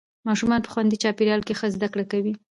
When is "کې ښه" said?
1.47-1.67